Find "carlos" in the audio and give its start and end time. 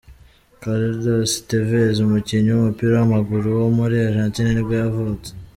0.61-1.31